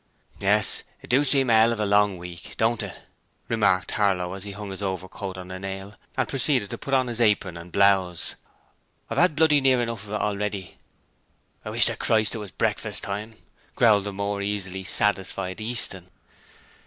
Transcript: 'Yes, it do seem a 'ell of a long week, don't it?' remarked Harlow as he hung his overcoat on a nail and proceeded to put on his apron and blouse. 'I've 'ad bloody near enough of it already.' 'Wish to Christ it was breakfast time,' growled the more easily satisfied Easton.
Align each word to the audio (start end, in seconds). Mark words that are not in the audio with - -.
'Yes, 0.39 0.81
it 1.03 1.11
do 1.11 1.23
seem 1.23 1.51
a 1.51 1.53
'ell 1.53 1.71
of 1.71 1.79
a 1.79 1.85
long 1.85 2.17
week, 2.17 2.55
don't 2.57 2.81
it?' 2.81 3.01
remarked 3.47 3.91
Harlow 3.91 4.33
as 4.33 4.43
he 4.45 4.51
hung 4.53 4.71
his 4.71 4.81
overcoat 4.81 5.37
on 5.37 5.51
a 5.51 5.59
nail 5.59 5.93
and 6.17 6.27
proceeded 6.27 6.71
to 6.71 6.77
put 6.79 6.95
on 6.95 7.05
his 7.05 7.21
apron 7.21 7.55
and 7.55 7.71
blouse. 7.71 8.35
'I've 9.11 9.19
'ad 9.19 9.35
bloody 9.35 9.61
near 9.61 9.79
enough 9.79 10.03
of 10.07 10.13
it 10.13 10.15
already.' 10.15 10.79
'Wish 11.63 11.85
to 11.85 11.95
Christ 11.97 12.33
it 12.33 12.39
was 12.39 12.49
breakfast 12.49 13.03
time,' 13.03 13.35
growled 13.75 14.05
the 14.05 14.11
more 14.11 14.41
easily 14.41 14.83
satisfied 14.83 15.61
Easton. 15.61 16.09